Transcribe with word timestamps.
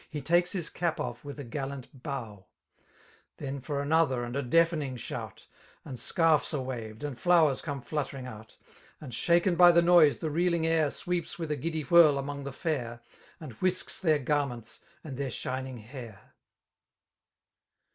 He 0.09 0.19
takes 0.19 0.51
his 0.53 0.71
cap 0.71 0.99
off 0.99 1.23
with 1.23 1.39
a 1.39 1.43
gallant 1.43 2.01
bow} 2.01 2.47
Then 3.37 3.59
for 3.61 3.83
another 3.83 4.23
and 4.23 4.35
a 4.35 4.41
deafening 4.41 4.95
lAout 4.95 5.35
j 5.37 5.43
And 5.85 5.99
scarfs 5.99 6.55
are 6.55 6.65
waTed^ 6.65 7.03
and 7.03 7.19
flowers 7.19 7.61
eome 7.61 7.83
fluttering 7.85 8.25
out; 8.25 8.57
And> 8.99 9.13
shaken 9.13 9.55
by 9.55 9.71
die 9.71 9.81
noise, 9.81 10.17
the 10.17 10.31
reeling 10.31 10.65
air 10.65 10.89
Sweeps 10.89 11.37
with 11.37 11.51
a 11.51 11.55
^dy 11.57 11.85
wMrl 11.85 12.17
among 12.17 12.45
the 12.45 12.49
fair^ 12.51 13.01
And 13.39 13.51
whisks 13.61 13.99
their 13.99 14.17
garments, 14.17 14.79
and 15.03 15.17
their 15.17 15.29
shining 15.29 15.77
hair. 15.77 16.33